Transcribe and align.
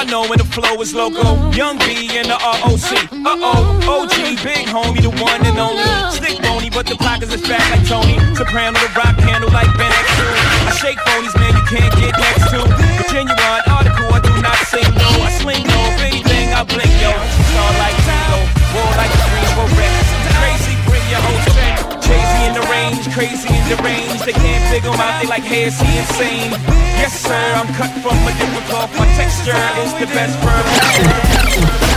Y'all 0.00 0.24
know 0.24 0.28
when 0.30 0.38
the 0.38 0.48
flow 0.48 0.80
is 0.80 0.94
loco. 0.94 1.52
Young 1.52 1.76
B 1.76 2.08
in 2.16 2.24
the 2.24 2.38
ROC. 2.40 2.88
Uh 3.20 3.36
oh, 3.36 4.00
OG, 4.00 4.40
big 4.40 4.64
homie, 4.64 5.04
the 5.04 5.12
one 5.20 5.44
and 5.44 5.60
only. 5.60 5.84
Stick 6.08 6.40
bony, 6.40 6.70
but 6.70 6.88
the 6.88 6.96
pockets 6.96 7.34
is 7.34 7.44
fat 7.44 7.60
like 7.68 7.84
Tony. 7.84 8.16
Soprano, 8.32 8.80
the 8.80 8.88
rock 8.96 9.12
handle 9.20 9.52
like 9.52 9.68
Ben 9.76 9.92
I 9.92 10.72
shake 10.80 10.96
phonies, 11.04 11.36
man, 11.36 11.52
you 11.52 11.64
can't 11.68 11.92
get 12.00 12.16
next 12.16 12.48
to. 12.48 12.64
Genuine 13.12 13.64
article, 13.68 14.08
I 14.08 14.24
do 14.24 14.32
not 14.40 14.56
sing 14.72 14.88
no. 14.96 15.10
I 15.20 15.36
sling 15.36 15.68
no, 15.68 15.80
if 15.92 16.00
anything, 16.00 16.48
I 16.48 16.64
blink 16.64 16.96
yo. 16.96 17.12
Star 17.52 17.68
like 17.76 17.96
Tango, 18.08 18.40
war 18.72 18.88
like 18.96 19.12
a 19.12 19.20
dream, 19.28 19.52
wreck. 19.76 20.00
Crazy, 20.40 20.80
bring 20.88 21.04
your 21.12 21.20
whole 21.20 21.44
strength. 21.52 21.99
Crazy 22.10 22.42
in 22.42 22.54
the 22.58 22.66
range, 22.66 23.06
crazy 23.14 23.48
in 23.54 23.64
the 23.70 23.78
range. 23.86 24.20
They 24.26 24.32
can't 24.32 24.64
figure 24.66 24.90
my, 24.90 24.98
out, 24.98 25.22
they 25.22 25.28
like, 25.28 25.46
hey, 25.46 25.70
is 25.70 25.78
he 25.78 25.98
insane? 25.98 26.50
Yes, 26.98 27.14
sir, 27.14 27.38
I'm 27.54 27.70
cut 27.78 27.90
from 28.02 28.18
a 28.26 28.32
different 28.34 28.66
cloth. 28.66 28.90
My 28.98 29.06
texture 29.14 29.54
is 29.78 29.94
the 29.94 30.06
best 30.10 30.34
bird. 30.42 31.89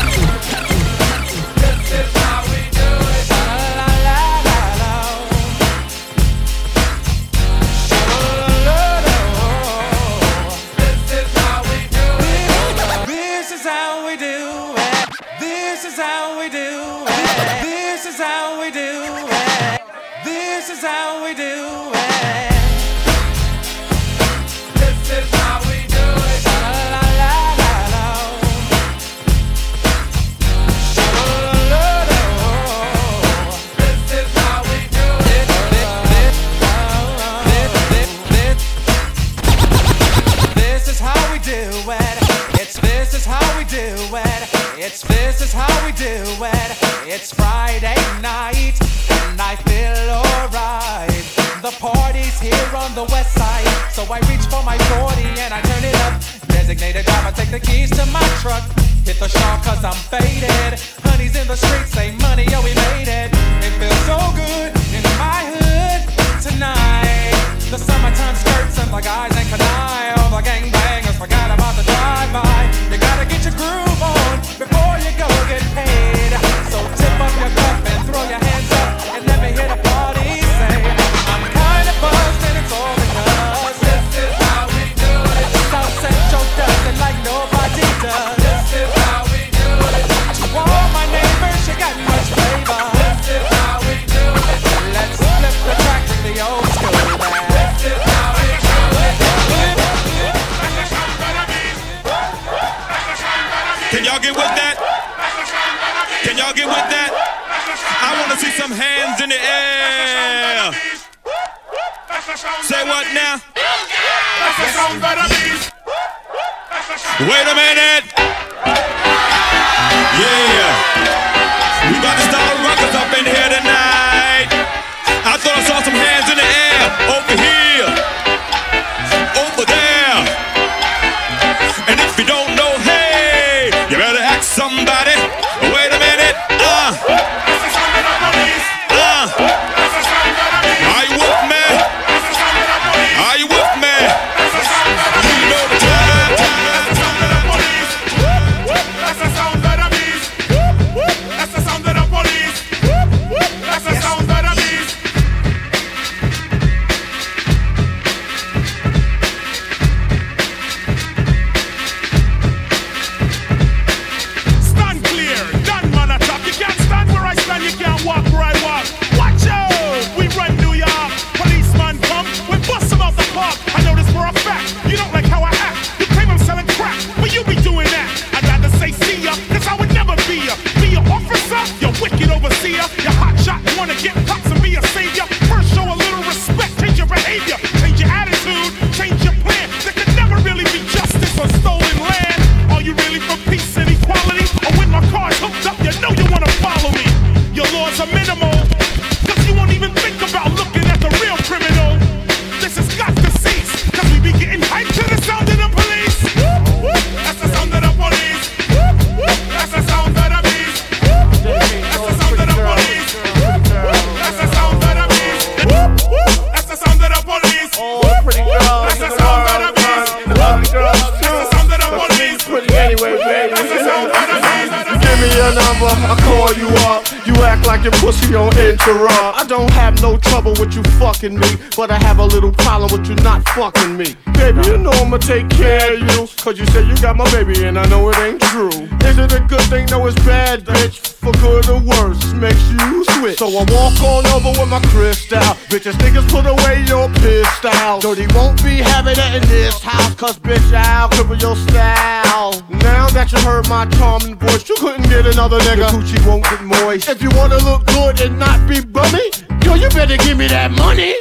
Like 227.74 227.84
your 227.84 227.94
pussy 227.94 228.36
on 228.36 228.56
interrupt. 228.60 229.40
I 229.42 229.46
don't 229.48 229.72
have 229.72 230.00
no 230.00 230.16
trouble 230.18 230.54
with 230.60 230.76
you 230.76 230.84
fucking 231.00 231.40
me, 231.40 231.48
but 231.76 231.90
I 231.90 231.98
have 231.98 232.20
a 232.20 232.26
little 232.26 232.52
problem 232.52 232.92
with 232.92 233.10
you 233.10 233.16
not 233.24 233.48
fucking 233.50 233.98
me. 233.98 234.16
Baby, 234.34 234.62
you 234.68 234.78
know 234.78 234.92
I'ma 234.92 235.18
take 235.18 235.50
care 235.50 235.96
of 235.96 236.00
you. 236.00 236.28
Cause 236.38 236.60
you 236.60 236.68
say 236.68 236.86
you 236.86 236.96
got 236.98 237.16
my 237.16 237.30
baby 237.32 237.66
and 237.66 237.80
I 237.80 237.86
know 237.88 238.08
it 238.10 238.18
ain't 238.20 238.42
true. 238.42 238.70
Is 239.10 239.18
it 239.18 239.34
a 239.34 239.40
good 239.50 239.66
thing? 239.72 239.88
No, 239.88 240.06
it's 240.06 240.16
bad, 240.24 240.66
bitch. 240.66 241.13
For 241.24 241.32
good 241.40 241.70
or 241.70 241.80
worse, 241.80 242.34
makes 242.34 242.70
you 242.70 243.06
switch. 243.16 243.38
So 243.38 243.48
I 243.48 243.64
walk 243.72 243.96
on 244.04 244.28
over 244.36 244.52
with 244.60 244.68
my 244.68 244.82
crystal. 244.92 245.40
Bitches, 245.72 245.94
niggas 246.04 246.28
put 246.28 246.46
away 246.46 246.84
your 246.84 247.08
pistol. 247.24 248.00
Dirty 248.02 248.28
won't 248.36 248.62
be 248.62 248.84
having 248.84 249.16
it 249.18 249.42
in 249.42 249.48
this 249.48 249.82
house, 249.82 250.14
cause 250.16 250.38
bitch, 250.38 250.74
I'll 250.74 251.08
cripple 251.08 251.40
your 251.42 251.56
style. 251.56 252.52
Now 252.84 253.08
that 253.12 253.32
you 253.32 253.40
heard 253.40 253.70
my 253.70 253.86
charming 253.96 254.36
voice, 254.36 254.68
you 254.68 254.76
couldn't 254.76 255.08
get 255.08 255.26
another 255.26 255.60
nigga. 255.60 255.78
Your 255.78 255.88
coochie 255.96 256.28
won't 256.28 256.44
get 256.44 256.62
moist. 256.62 257.08
If 257.08 257.22
you 257.22 257.30
wanna 257.36 257.58
look 257.60 257.86
good 257.86 258.20
and 258.20 258.38
not 258.38 258.68
be 258.68 258.82
bummy, 258.82 259.32
yo, 259.64 259.76
you 259.76 259.88
better 259.96 260.18
give 260.18 260.38
me 260.38 260.48
that 260.50 260.72
money. 260.72 261.16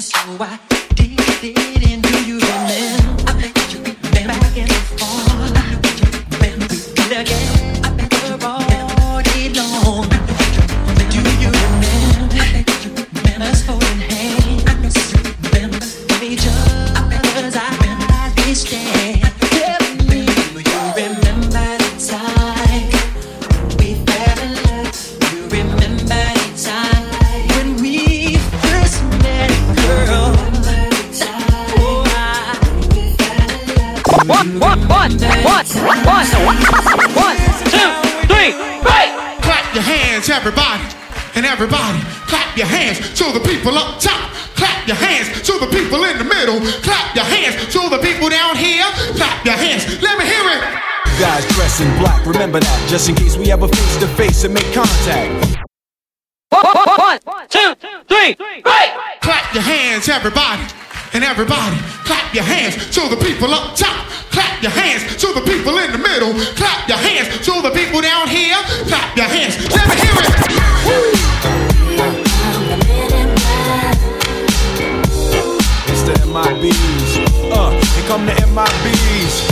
so 0.00 0.18
I 0.40 0.58
did 0.94 1.18
it. 1.42 1.90
And 1.90 2.02
do 2.02 2.24
you 2.24 2.38
remember? 2.38 3.22
I 3.26 3.32
bet 3.40 3.72
you 3.72 3.80
did 3.82 3.96
again. 7.22 7.59
Guys 51.20 51.44
dressed 51.52 51.82
in 51.82 51.98
black, 51.98 52.24
remember 52.24 52.60
that, 52.60 52.88
just 52.88 53.10
in 53.10 53.14
case 53.14 53.36
we 53.36 53.52
ever 53.52 53.68
face 53.68 53.96
to 53.98 54.08
face 54.16 54.42
and 54.44 54.54
make 54.54 54.64
contact. 54.72 55.60
One, 56.48 57.20
two, 57.46 57.74
three, 58.08 58.32
break! 58.40 58.64
Clap 59.20 59.52
your 59.52 59.62
hands, 59.62 60.08
everybody, 60.08 60.64
and 61.12 61.22
everybody. 61.22 61.76
Clap 62.08 62.32
your 62.32 62.44
hands 62.44 62.88
to 62.96 63.06
the 63.12 63.20
people 63.20 63.52
up 63.52 63.76
top. 63.76 64.08
Clap 64.32 64.62
your 64.62 64.72
hands 64.72 65.14
to 65.20 65.26
the 65.34 65.42
people 65.42 65.76
in 65.76 65.92
the 65.92 65.98
middle. 65.98 66.32
Clap 66.56 66.88
your 66.88 66.96
hands 66.96 67.28
to 67.44 67.52
the 67.60 67.70
people 67.76 68.00
down 68.00 68.26
here. 68.26 68.56
Clap 68.88 69.14
your 69.14 69.28
hands. 69.28 69.60
Let 69.76 69.88
me 69.92 69.96
hear 70.00 70.16
it. 70.24 70.30
It's 75.84 76.02
the 76.08 76.16
MIBs. 76.32 77.52
Uh, 77.52 77.76
here 77.76 78.08
come 78.08 78.24
the 78.24 78.32
MIBs. 78.32 79.49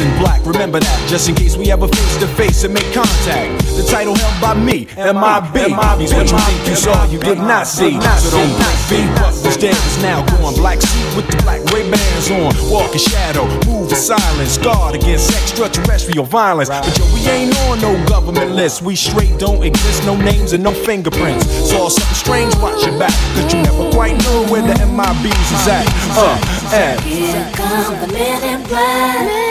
In 0.00 0.10
black, 0.18 0.44
remember 0.44 0.80
that, 0.80 1.06
just 1.08 1.28
in 1.28 1.34
case 1.34 1.56
we 1.56 1.70
ever 1.70 1.86
face 1.86 2.16
to 2.18 2.26
face 2.34 2.64
and 2.64 2.74
make 2.74 2.90
contact. 2.92 3.62
The 3.76 3.86
title 3.88 4.14
held 4.16 4.40
by 4.40 4.54
me, 4.54 4.86
MIB. 4.96 5.54
Means 5.98 6.14
what 6.14 6.30
you 6.30 6.38
think 6.38 6.68
you 6.68 6.74
saw, 6.74 7.04
you 7.10 7.18
did 7.20 7.38
not 7.38 7.66
see. 7.66 8.00
So 8.00 8.30
don't 8.30 8.50
break 8.58 8.78
beat, 8.90 9.43
dead 9.56 9.74
is 9.74 10.02
now 10.02 10.24
gone. 10.26 10.54
Black 10.54 10.80
suit 10.80 11.16
with 11.16 11.26
the 11.28 11.36
black 11.42 11.60
Ray 11.72 11.88
Bans 11.90 12.30
on. 12.30 12.52
Walk 12.70 12.92
in 12.92 12.98
shadow, 12.98 13.46
move 13.66 13.90
in 13.90 13.96
silence. 13.96 14.58
Guard 14.58 14.94
against 14.94 15.30
extraterrestrial 15.30 16.24
violence. 16.24 16.68
But 16.68 16.96
yo, 16.98 17.04
we 17.14 17.20
ain't 17.28 17.56
on 17.68 17.80
no 17.80 17.92
government 18.06 18.52
list. 18.52 18.82
We 18.82 18.96
straight 18.96 19.38
don't 19.38 19.62
exist. 19.62 20.04
No 20.04 20.16
names 20.16 20.52
and 20.52 20.62
no 20.62 20.72
fingerprints. 20.72 21.46
Saw 21.70 21.88
something 21.88 22.14
strange, 22.14 22.54
watch 22.56 22.84
your 22.86 22.98
back. 22.98 23.14
Cause 23.34 23.52
you 23.52 23.62
never 23.62 23.90
quite 23.92 24.16
know 24.24 24.46
where 24.50 24.62
the 24.62 24.74
MIBs 24.74 25.48
is 25.56 25.68
at. 25.68 25.86
Uh, 26.16 26.38
and. 26.74 27.00
Here 27.00 27.50
come 27.54 28.00
the 28.00 28.12
men 28.12 28.42
in 28.42 28.62
black. 28.68 29.44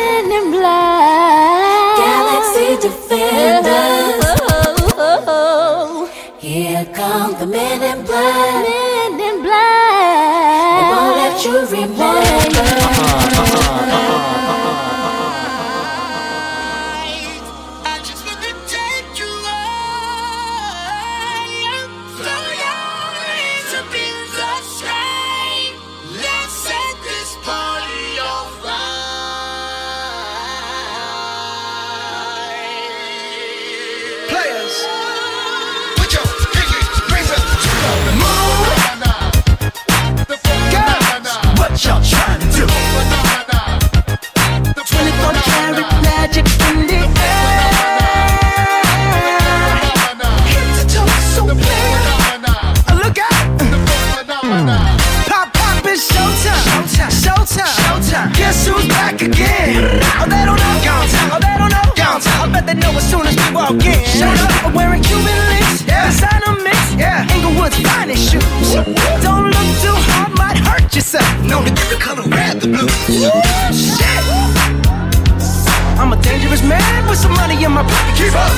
Here 6.39 6.86
come 6.93 7.39
the. 7.39 7.45
Men 7.45 7.83
in 7.83 8.05
black. 8.05 8.92
everyone. 11.55 11.98
Uh 11.98 12.63
-huh, 13.00 13.13
uh 13.13 13.45
-huh, 13.45 13.77
uh 13.77 13.98
-huh. 14.48 14.62
Showtime. 58.13 58.36
Guess 58.36 58.67
who's 58.67 58.88
back 58.88 59.22
again? 59.22 60.00
Oh, 60.22 60.25
they 60.29 60.46
don't 60.46 60.58
know. 60.58 60.75
Downtown. 60.86 61.29
Oh, 61.34 61.39
they 61.41 61.55
don't 61.58 61.72
know. 61.74 61.86
Downtown. 61.96 62.50
I 62.50 62.51
bet 62.53 62.65
they 62.65 62.75
know 62.75 62.91
as 62.93 63.10
soon 63.10 63.25
as 63.25 63.36
we 63.36 63.55
walk 63.55 63.82
in. 63.82 63.98
Showed 64.05 64.38
up. 64.38 64.65
I'm 64.65 64.74
wearing 64.74 65.01
Cuban 65.01 65.38
links. 65.50 65.82
Yeah. 65.88 66.10
Designer 66.10 66.62
mix. 66.62 66.77
Yeah. 66.93 67.25
Inglewood's 67.34 67.77
finest 67.82 68.32
shoes. 68.32 68.74
Don't 69.25 69.50
look 69.50 69.70
too 69.82 69.98
hard, 70.13 70.38
might 70.38 70.58
hurt 70.58 70.93
yourself. 70.96 71.25
Known 71.41 71.65
to 71.65 71.72
get 71.72 71.89
the 71.89 71.98
color 71.98 72.24
red, 72.29 72.62
the 72.62 72.67
blue. 72.67 72.89
Shit. 73.74 74.24
I'm 75.98 76.13
a 76.13 76.17
dangerous 76.22 76.62
man 76.63 77.10
with 77.10 77.20
some 77.20 77.34
money 77.34 77.63
in 77.63 77.72
my 77.72 77.84
pocket. 77.84 78.13
Keep 78.17 78.36
up. 78.38 78.53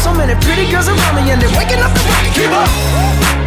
So 0.00 0.12
many 0.12 0.34
pretty 0.40 0.70
girls 0.70 0.88
around 0.88 1.16
me 1.16 1.30
and 1.30 1.40
they're 1.40 1.52
waking 1.58 1.80
up 1.80 1.92
the 1.92 2.00
rocket. 2.00 2.32
Keep 2.32 2.52
up. 2.52 3.43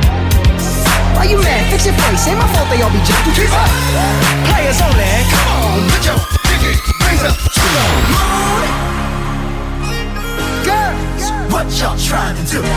Why 1.18 1.26
you 1.26 1.42
mad? 1.42 1.66
Fix 1.72 1.88
your 1.88 1.96
face. 1.98 2.28
Ain't 2.28 2.38
my 2.38 2.46
fault 2.54 2.70
they 2.70 2.80
all 2.84 2.92
be 2.94 3.00
jacking. 3.02 3.34
Keep 3.34 3.50
up. 3.50 3.66
Players 4.54 4.78
only. 4.86 5.02
Come 5.34 5.50
on, 5.50 5.90
put 5.90 6.06
your 6.06 6.14
pinky 6.46 6.78
rings 6.78 7.26
up 7.26 7.34
to 7.34 7.66
the 7.74 7.86
moon. 8.14 8.70
Girls, 10.62 11.26
what 11.50 11.66
y'all 11.74 11.98
trying 11.98 12.38
to 12.38 12.46
do? 12.46 12.62
24 12.62 12.70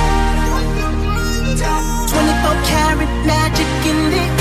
karat 2.65 3.13
magic 3.29 3.69
in 3.85 4.09
the 4.09 4.25
air. 4.25 4.33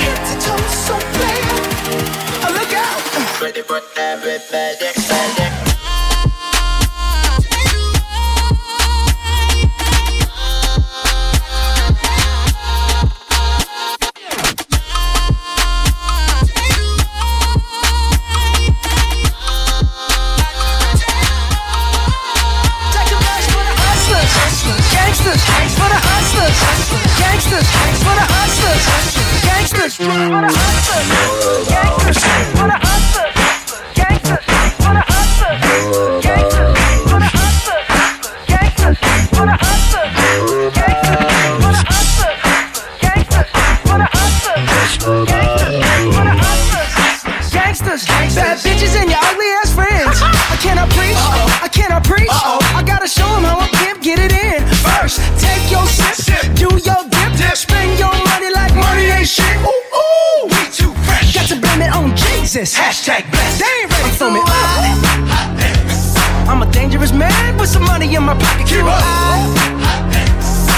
Head 0.00 0.16
to 0.28 0.34
toe, 0.40 0.64
so 0.72 0.96
clear. 1.12 1.44
Oh, 2.40 2.48
look 2.56 2.72
out. 2.72 3.04
Ready 3.42 3.60
for 3.60 3.82
everybody. 4.00 4.80
Take 4.80 5.63
gangsters, 27.54 27.70
hustlers, 27.70 28.02
for 28.02 28.14
the 28.14 28.26
hustlers, 28.34 28.82
gangsters, 29.44 29.94
for 29.96 30.06
the 30.06 30.18
hustlers, 30.34 31.06
gangsters, 33.94 34.42
for 34.44 34.94
the 34.94 35.04
hustlers, 35.06 35.60
gangsters, 47.52 48.02
bad 48.34 48.58
bitches 48.58 48.96
and 48.96 49.10
your 49.10 49.13
Jesus. 62.54 62.78
Hashtag 62.78 63.28
blessed. 63.32 63.58
They 63.58 63.66
ain't 63.82 63.90
ready 63.90 64.14
for 64.14 64.30
me. 64.30 64.40
I'm 66.46 66.62
a 66.62 66.70
dangerous 66.70 67.10
man 67.10 67.58
with 67.58 67.68
some 67.68 67.82
money 67.82 68.14
in 68.14 68.22
my 68.22 68.34
pocket. 68.38 68.68
Keep 68.68 68.84
up. 68.86 69.02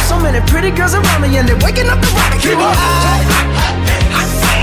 So 0.09 0.19
many 0.19 0.41
pretty 0.49 0.71
girls 0.71 0.95
around 0.95 1.21
me 1.21 1.37
and 1.37 1.47
they're 1.47 1.61
waking 1.61 1.89
up 1.93 2.01
the 2.01 2.09
rocket. 2.17 2.41
Keep 2.41 2.57
up. 2.57 2.73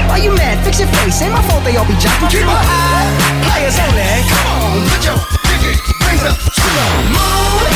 Why 0.10 0.18
you 0.24 0.34
mad? 0.34 0.58
Fix 0.66 0.80
your 0.80 0.90
face. 0.90 1.22
Ain't 1.22 1.34
my 1.34 1.42
fault 1.44 1.64
they 1.64 1.78
all 1.78 1.86
be 1.86 1.94
jacking. 2.02 2.30
Keep 2.34 2.50
up. 2.50 2.66
Players 3.46 3.78
only. 3.78 4.10
Come 4.34 4.48
on, 4.50 4.82
put 4.90 5.06
your 5.06 5.18
pinky 5.46 5.78
rings 6.10 6.26
up 6.26 6.34
to 6.34 6.66
the 6.66 6.86
moon. 7.14 7.70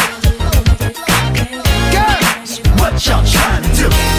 Girls, 1.94 2.58
what 2.82 2.98
y'all 3.06 3.22
trying 3.24 3.62
to 3.62 3.70
do? 3.86 4.17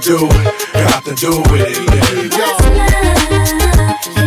to 0.00 0.08
do 0.08 0.28
it, 0.30 0.72
got 0.72 1.04
to 1.04 1.14
do 1.14 1.42
it. 1.54 1.76
Yeah. 2.32 2.38
What's 2.38 2.64
love? 2.66 2.98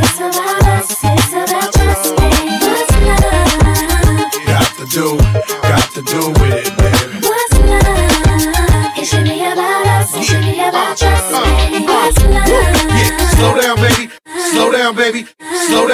It's 0.03 0.19
about 0.19 0.67
us, 0.67 0.91
it's 1.03 1.31
about 1.31 1.77
us, 1.79 2.11
baby. 2.19 2.59
What's 2.65 2.91
love? 3.07 4.31
Got 4.47 4.69
to 4.77 4.85
do, 4.91 5.17
got 5.61 5.87
to 5.93 6.01
do 6.01 6.21
it, 6.45 6.65
baby. 6.77 7.27
What's 7.27 7.55
love? 7.59 8.97
It 8.97 9.05
should 9.05 9.23
be 9.23 9.39
about 9.39 9.85
us, 9.87 10.15
it 10.15 10.23
should 10.23 10.41
be 10.43 10.59
about 10.59 11.01
us, 11.01 11.31
baby. 11.31 11.85
What's 11.85 12.23
love? 12.25 12.47
Yeah, 12.47 13.17
slow 13.35 13.53
down, 13.61 13.75
baby. 13.77 14.11
Slow 14.51 14.71
down, 14.71 14.95
baby. 14.95 15.27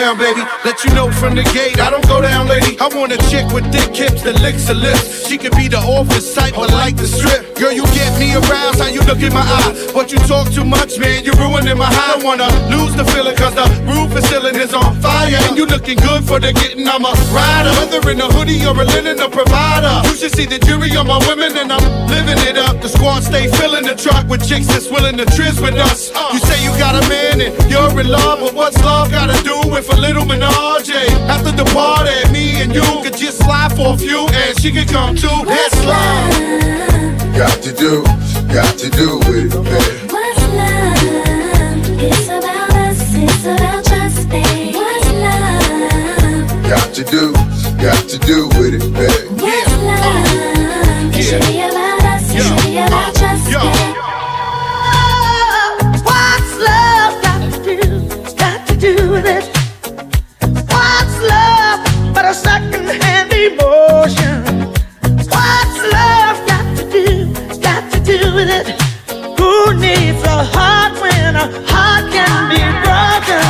Down, 0.07 0.17
baby. 0.17 0.39
Let 0.63 0.85
you 0.85 0.93
know 0.95 1.11
from 1.11 1.35
the 1.35 1.43
gate, 1.51 1.81
I 1.83 1.89
don't 1.89 2.07
go 2.07 2.21
down, 2.21 2.47
lady. 2.47 2.79
I 2.79 2.87
want 2.87 3.11
a 3.11 3.19
chick 3.27 3.43
with 3.51 3.67
thick 3.75 3.91
hips 3.91 4.23
that 4.23 4.39
licks 4.39 4.65
her 4.69 4.73
lips. 4.73 5.27
She 5.27 5.37
could 5.37 5.51
be 5.51 5.67
the 5.67 5.83
office 5.83 6.33
type, 6.33 6.55
but 6.55 6.71
like 6.71 6.95
the 6.95 7.07
strip. 7.07 7.59
Girl, 7.59 7.73
you 7.73 7.83
get 7.91 8.15
me 8.15 8.31
aroused, 8.31 8.79
how 8.79 8.87
you 8.87 9.01
look 9.03 9.19
in 9.19 9.33
my 9.33 9.43
eye. 9.43 9.91
But 9.91 10.13
you 10.13 10.19
talk 10.23 10.47
too 10.47 10.63
much, 10.63 10.97
man, 10.97 11.25
you're 11.25 11.35
ruining 11.35 11.77
my 11.77 11.91
high. 11.91 12.15
I 12.15 12.23
wanna 12.23 12.47
lose 12.71 12.95
the 12.95 13.03
feeling, 13.03 13.35
cause 13.35 13.51
the 13.51 13.67
roof 13.83 14.15
is 14.15 14.23
ceiling 14.31 14.55
is 14.55 14.73
on 14.73 14.95
fire. 15.03 15.27
And 15.27 15.57
you 15.57 15.65
looking 15.65 15.99
good 15.99 16.23
for 16.23 16.39
the 16.39 16.53
getting, 16.53 16.87
I'm 16.87 17.03
a 17.03 17.11
rider. 17.35 17.75
Whether 17.75 17.99
in 18.07 18.21
a 18.21 18.31
hoodie 18.31 18.63
or 18.63 18.79
a 18.79 18.87
linen, 18.87 19.19
a 19.19 19.27
provider. 19.27 20.07
You 20.07 20.15
should 20.15 20.31
see 20.31 20.45
the 20.47 20.59
jury 20.63 20.95
on 20.95 21.07
my 21.07 21.19
women, 21.27 21.51
and 21.59 21.67
I'm 21.67 21.83
living 22.07 22.39
it 22.47 22.55
up. 22.55 22.79
The 22.79 22.87
squad 22.87 23.27
stay 23.27 23.51
filling 23.59 23.83
the 23.83 23.95
truck 23.95 24.23
with 24.31 24.47
chicks 24.47 24.67
that's 24.67 24.87
willing 24.87 25.17
to 25.17 25.25
trizz 25.35 25.59
with 25.59 25.75
us. 25.75 26.15
You 26.31 26.39
say 26.39 26.63
you 26.63 26.71
got 26.79 26.95
a 26.95 27.03
man 27.11 27.43
and 27.43 27.51
you're 27.67 27.91
in 27.99 28.07
love, 28.07 28.39
but 28.39 28.53
what's 28.53 28.79
love 28.87 29.11
gotta 29.11 29.35
do 29.43 29.59
with 29.67 29.91
a 29.91 29.96
little 29.99 30.25
menage? 30.25 30.89
After 31.29 31.51
the 31.51 31.65
party, 31.73 32.31
me 32.31 32.61
and 32.61 32.73
you 32.73 32.81
could 33.03 33.15
just 33.17 33.37
slide 33.43 33.73
for 33.75 33.93
a 33.93 33.97
few, 33.97 34.27
and 34.27 34.59
she 34.59 34.71
could 34.71 34.87
come 34.89 35.15
too. 35.15 35.27
That's 35.45 35.75
love. 35.85 37.35
Got 37.35 37.61
to 37.63 37.71
do, 37.73 38.03
got 38.53 38.77
to 38.79 38.89
do 38.89 39.19
with 39.19 39.53
it, 39.53 39.63
baby. 39.63 40.13
What's 40.13 40.41
love? 40.57 41.03
It's 41.99 42.27
about 42.27 42.71
us, 42.73 43.13
it's 43.15 43.45
about 43.45 43.85
trust, 43.85 44.29
babe. 44.29 44.75
What's 44.75 45.11
love? 45.25 46.63
Got 46.69 46.93
to 46.95 47.03
do, 47.03 47.33
got 47.81 48.07
to 48.09 48.17
do 48.19 48.47
with 48.57 48.73
it, 48.75 48.93
baby. 48.93 49.43
Yeah, 49.43 49.63
Baby, 51.37 52.79
I 52.79 53.11
just 53.13 53.49
can't. 53.51 53.97
What's 56.05 56.51
love 56.59 57.13
got 57.23 57.41
to 57.53 57.59
do? 57.65 58.35
Got 58.35 58.67
to 58.67 58.75
do 58.77 59.11
with 59.11 59.25
it? 59.25 59.46
A 62.27 62.33
second-hand 62.33 63.31
emotion? 63.31 64.43
What's 65.31 65.77
love 65.95 66.37
got 66.45 66.77
to 66.77 66.83
do? 66.91 67.33
Got 67.61 67.89
to 67.93 67.99
do 68.03 68.35
with 68.35 68.49
it? 68.49 68.67
Who 69.39 69.73
needs 69.79 70.21
a 70.23 70.43
heart 70.43 70.99
when 70.99 71.37
a 71.37 71.47
heart 71.71 72.11
can 72.11 72.49
be 72.51 72.59
broken? 72.83 73.47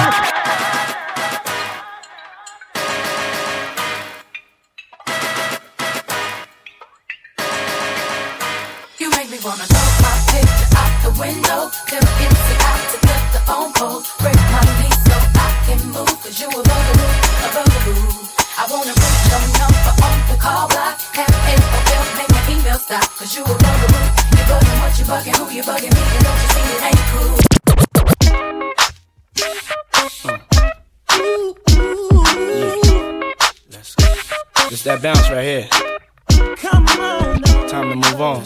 You 8.99 9.09
make 9.09 9.31
me 9.31 9.39
wanna 9.43 9.65
throw 9.65 9.89
my 10.05 10.13
picture 10.29 10.69
out 10.77 10.93
the 11.01 11.19
window. 11.19 11.71
Them 11.89 12.05
empty 12.21 12.55
out 12.69 12.81
to 12.93 12.97
get 13.07 13.23
the 13.33 13.39
phone 13.47 13.73
calls. 13.73 14.05
Break 14.19 14.37
my 14.53 14.61
knees 14.77 15.01
so 15.03 15.17
I 15.33 15.49
can 15.65 15.81
move. 15.89 16.21
Cause 16.21 16.39
you 16.39 16.49
a 16.49 16.66
that 34.87 35.01
bounce 35.01 35.29
right 35.29 35.43
here. 35.43 35.67
Come 36.55 36.87
on. 36.87 37.41
Time 37.67 37.89
to 37.89 37.95
move 37.95 38.21
on. 38.21 38.43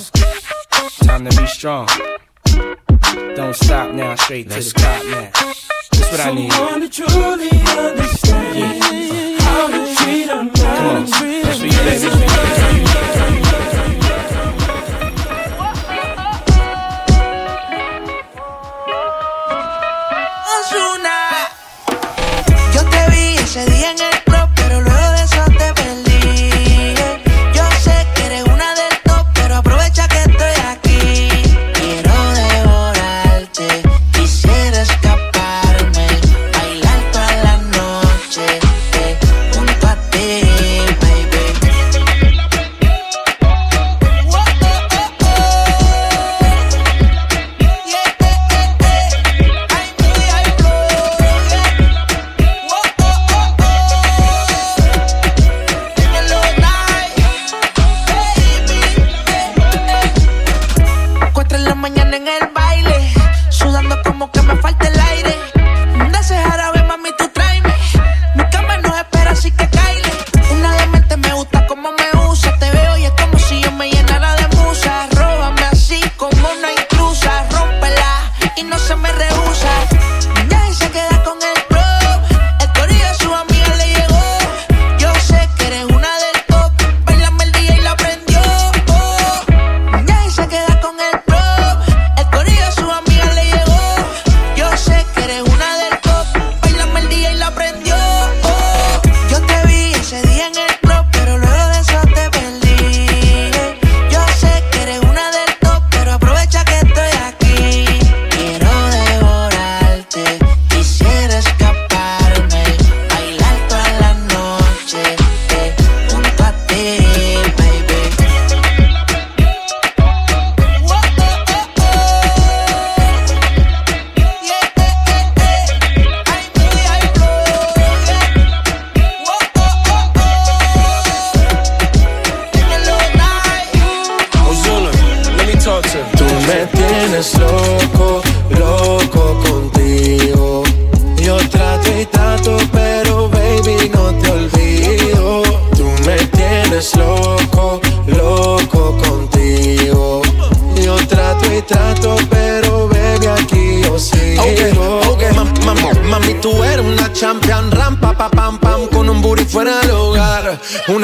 Time 1.03 1.29
to 1.29 1.37
be 1.39 1.45
strong. 1.45 1.87
Don't 3.35 3.55
stop 3.55 3.93
now, 3.93 4.15
straight 4.15 4.49
to 4.49 4.59
the 4.59 4.71
top 4.75 5.05
now. 5.05 5.29
That's 5.91 6.11
what 6.11 6.19
I 6.19 6.31
need. 6.33 6.51
Someone 6.51 6.81
to 6.81 6.89
truly 6.89 7.49
understand 7.77 9.39
how 9.41 9.67
to 9.67 9.95
treat 9.95 10.29
a 10.29 10.43
man. 10.43 10.51
Come 10.55 10.85
on. 10.87 11.05
That's 11.05 11.59
for 11.59 11.65
you, 11.65 11.71
baby. 11.71 12.07
That's 12.07 13.27
for 13.27 13.35
you. 13.35 13.40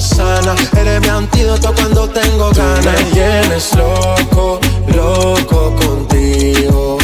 sana. 0.00 0.54
Eres 0.76 1.00
mi 1.00 1.08
antídoto 1.08 1.72
cuando 1.74 2.08
tengo 2.08 2.50
ganas. 2.50 2.84
Me 2.84 3.10
tienes 3.12 3.74
loco, 3.74 4.60
loco 4.88 5.74
contigo. 5.76 6.98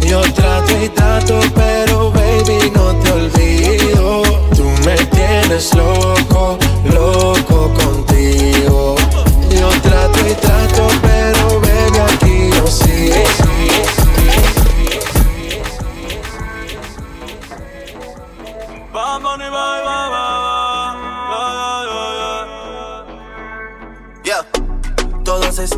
Yo 0.00 0.20
trato 0.32 0.72
y 0.82 0.88
trato, 0.90 1.40
pero 1.54 2.10
baby 2.10 2.70
no 2.74 2.94
te 2.96 3.12
olvido. 3.12 4.22
Tú 4.54 4.64
me 4.84 4.96
tienes 5.06 5.74
loco, 5.74 6.58
loco 6.92 7.72
contigo. 7.74 8.96
Yo 9.50 9.68
trato 9.82 10.18
y 10.28 10.34
trato, 10.34 10.88
pero 11.02 11.60
baby 11.60 11.98
aquí 11.98 12.50
yo 12.56 12.66
sigo. 12.66 13.43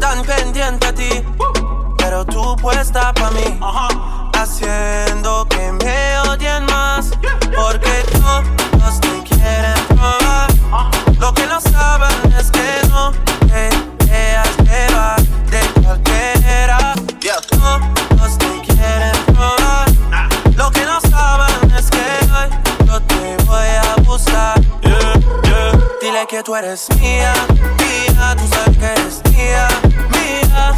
Todos 0.07 0.19
están 0.19 0.37
pendientes 0.37 0.89
a 0.89 0.93
ti, 0.95 1.09
pero 1.99 2.25
tú 2.25 2.55
puesta 2.63 3.13
pa' 3.13 3.31
mí. 3.33 3.59
Haciendo 4.35 5.46
tú 26.43 26.55
eres 26.55 26.87
mía, 27.01 27.33
mía, 27.79 28.37
tú 28.37 28.47
sabes 28.49 28.77
que 28.79 28.85
eres 28.85 29.23
mía, 29.31 29.69
mía, 30.11 30.76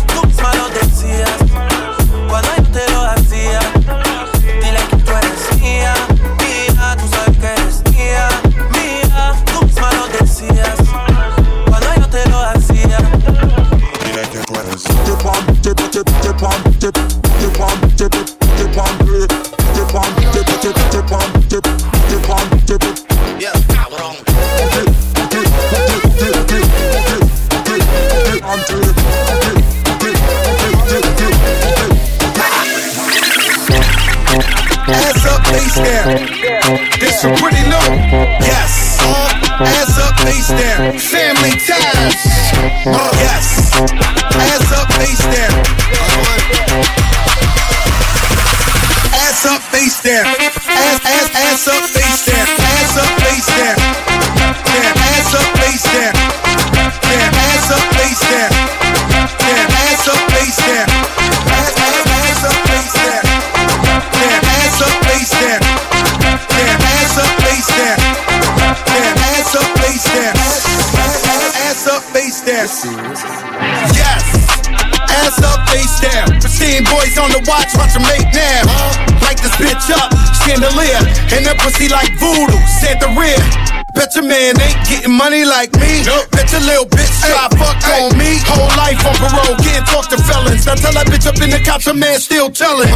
man 84.38 84.54
ain't 84.62 84.78
getting 84.86 85.14
money 85.14 85.42
like 85.42 85.74
me. 85.82 86.06
Bet 86.30 86.46
your 86.54 86.62
little 86.62 86.86
bitch 86.86 87.10
try 87.26 87.50
fuck 87.58 87.78
on 87.98 88.14
me. 88.14 88.38
Whole 88.46 88.70
life 88.78 89.02
on 89.02 89.14
parole, 89.18 89.58
can't 89.58 89.82
talk 89.90 90.06
to 90.14 90.18
felons. 90.22 90.66
Now 90.66 90.78
tell 90.78 90.94
that 90.94 91.10
bitch 91.10 91.26
up 91.26 91.38
in 91.42 91.50
the 91.50 91.58
cops, 91.58 91.86
a 91.90 91.94
man 91.94 92.22
still 92.22 92.46
telling. 92.50 92.90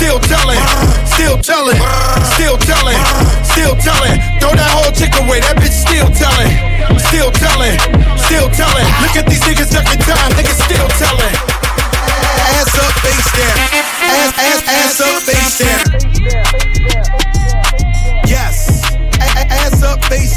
Still 0.00 0.18
telling, 0.24 0.60
still 1.12 1.36
telling, 1.44 1.76
still 2.32 2.56
telling, 2.64 3.00
still 3.44 3.76
telling. 3.84 4.16
Throw 4.40 4.52
that 4.56 4.70
whole 4.72 4.92
chick 4.96 5.12
away, 5.20 5.44
that 5.44 5.60
bitch 5.60 5.76
still 5.76 6.08
telling. 6.16 6.52
Still 7.12 7.30
telling, 7.36 7.76
still 8.24 8.48
telling. 8.56 8.86
Look 9.04 9.14
at 9.20 9.28
these 9.28 9.44
niggas 9.44 9.68
ducking 9.68 10.00
time, 10.08 10.30
niggas 10.40 10.56
still 10.64 10.88
telling. 10.96 11.34
Ass 12.56 12.72
up, 12.80 12.92
face 13.04 13.28
down. 13.36 13.56
Ass, 14.08 14.32
ass, 14.40 14.60
ass 14.64 15.00
up, 15.04 15.20
face 15.28 15.58
down. 15.60 16.37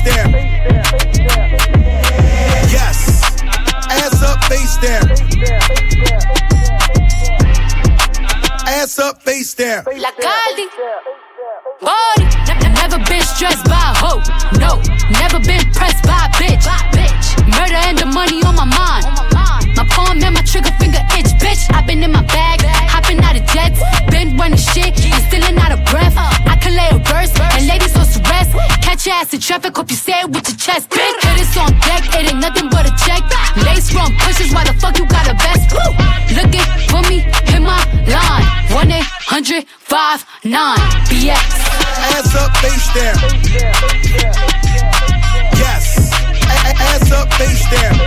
Face 0.04 0.16
down. 0.16 0.32
Yes. 2.72 3.22
Ass 3.90 4.24
up, 4.24 4.44
face 4.46 4.78
down. 4.78 5.12
Ass 8.68 9.00
up, 9.00 9.22
face 9.22 9.54
down. 9.54 9.84
La 9.98 10.12
Caldi. 10.12 10.68
Body. 11.82 12.26
Never 12.74 12.98
been 13.06 13.22
stressed 13.22 13.66
by 13.66 13.76
a 13.76 13.96
hoe. 13.96 14.22
No. 14.60 14.82
Never 15.20 15.40
been 15.40 15.71
rest. 29.06 29.06
Catch 29.06 29.08
your 29.08 29.16
ass 29.16 29.34
in 29.34 29.40
traffic, 29.40 29.76
hope 29.76 29.90
you 29.90 29.96
say 29.96 30.14
it 30.22 30.28
with 30.28 30.48
your 30.48 30.58
chest. 30.58 30.90
Big 30.90 31.16
hitters 31.22 31.58
on 31.58 31.72
deck, 31.80 32.04
it 32.20 32.32
ain't 32.32 32.40
nothing 32.40 32.70
but 32.70 32.86
a 32.86 32.94
check. 33.06 33.24
Lace 33.66 33.90
from 33.90 34.16
pushes, 34.18 34.54
why 34.54 34.64
the 34.64 34.74
fuck 34.80 34.98
you 34.98 35.06
got 35.08 35.28
a 35.28 35.34
vest? 35.34 35.72
Woo! 35.74 35.92
Looking 36.36 36.68
for 36.90 37.02
me, 37.10 37.20
hit 37.50 37.62
my 37.62 37.82
line. 38.08 38.46
1 38.74 38.92
800 38.92 39.66
59 39.84 40.78
BX. 41.10 41.38
Ass 42.14 42.36
up, 42.36 42.56
face 42.58 42.94
down. 42.94 43.18
Yes. 45.58 46.14
A- 46.46 46.62
a- 46.70 46.78
ass 46.94 47.12
up, 47.12 47.34
face 47.34 47.66
down. 47.72 47.98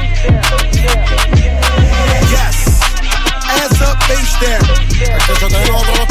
Yes. 2.31 2.57
Ass 3.51 3.81
up, 3.83 4.03
face 4.05 4.35
down. 4.41 6.04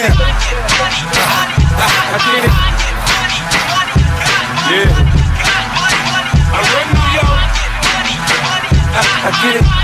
I 0.00 0.06
it. 2.44 2.52
Yeah. 4.70 4.92
I 6.54 6.60
run 6.72 6.88
it. 9.56 9.77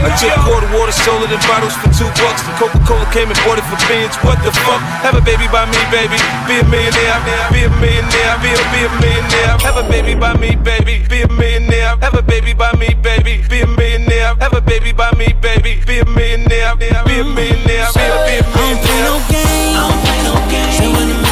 I 0.00 0.08
took 0.16 0.32
quarter 0.48 0.70
water, 0.72 0.92
sold 0.92 1.28
it 1.28 1.32
in 1.32 1.40
bottles 1.44 1.76
for 1.76 1.92
two 1.92 2.08
bucks. 2.16 2.40
The 2.48 2.52
Coca-Cola 2.56 3.04
came 3.12 3.28
and 3.28 3.36
bought 3.44 3.60
it 3.60 3.66
for 3.68 3.76
bins. 3.84 4.16
What 4.24 4.40
the 4.40 4.52
fuck? 4.64 4.80
Have 5.04 5.12
a 5.12 5.20
baby 5.20 5.44
by 5.52 5.68
me, 5.68 5.80
baby. 5.92 6.16
Be 6.48 6.60
a 6.60 6.64
millionaire. 6.72 7.20
Be 7.52 7.68
a 7.68 7.70
millionaire. 7.76 8.34
Be 8.40 8.50
a, 8.56 8.60
be 8.72 8.80
a 8.88 8.90
millionaire. 8.96 9.60
Have 9.60 9.76
a 9.76 9.84
baby 9.84 10.16
by 10.16 10.32
me, 10.40 10.56
baby. 10.56 11.04
Be 11.04 11.22
a 11.22 11.28
millionaire. 11.28 12.00
Have 12.00 12.16
a 12.16 12.22
baby 12.22 12.56
by 12.56 12.72
me, 12.80 12.96
baby. 13.04 13.44
Be 13.48 13.60
a 13.60 13.66
millionaire. 13.66 14.34
Have 14.40 14.56
a 14.56 14.60
baby 14.64 14.92
by 14.92 15.12
me, 15.20 15.36
baby. 15.36 15.84
Be 15.84 16.00
a 16.00 16.06
millionaire. 16.08 16.76
Be 16.76 16.88
a 16.88 17.24
millionaire. 17.24 17.92
Be 17.92 18.00
a, 18.00 18.16
be 18.24 18.40
a 18.40 18.44
millionaire. 18.48 18.80
First 20.80 21.29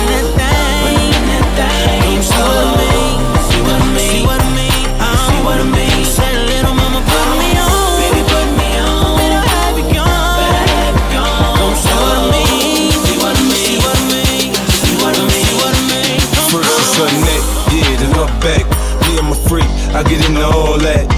I 19.98 20.04
get 20.04 20.28
into 20.28 20.44
all 20.46 20.78
that. 20.78 21.17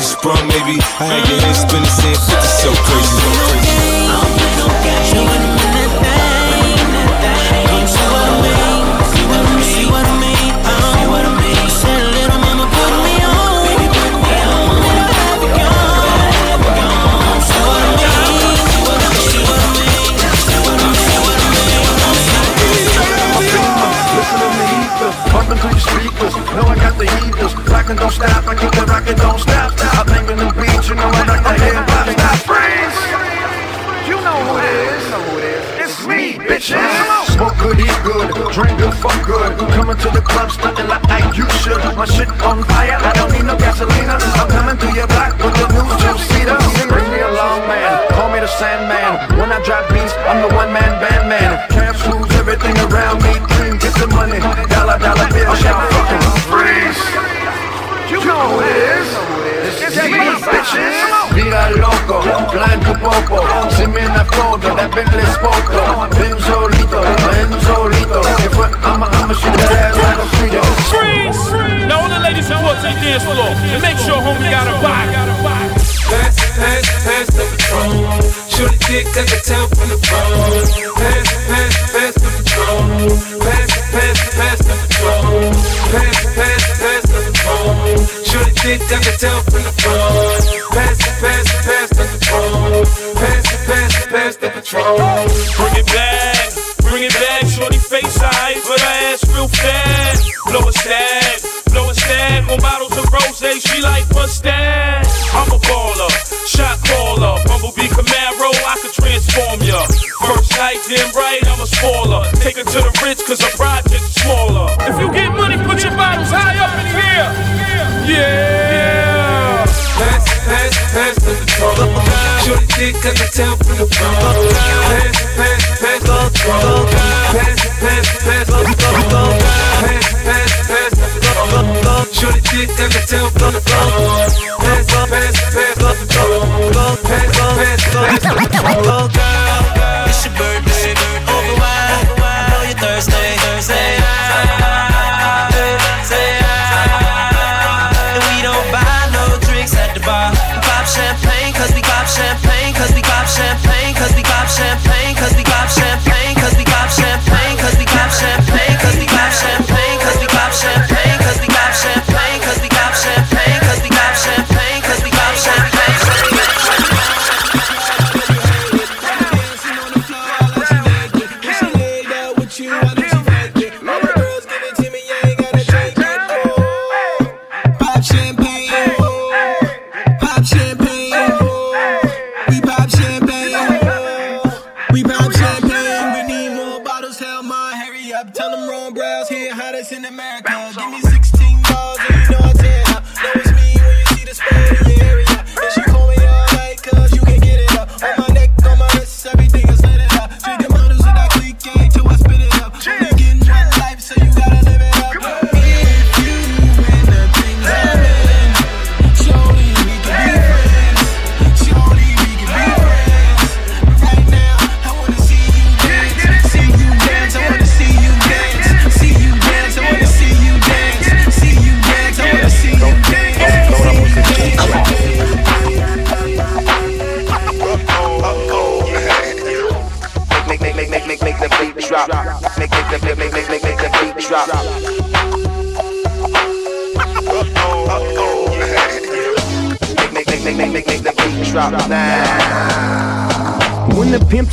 sprung, 0.00 0.46
maybe. 0.48 0.80
I 0.98 1.04
had 1.04 1.28
your 1.28 1.40
head 1.40 1.54
spinning, 1.54 1.84
saying 1.88 2.16
50 2.16 2.46
so 2.46 2.70
crazy, 2.86 3.14
so 3.20 3.30
crazy. 3.46 3.94
Bumping 5.14 5.53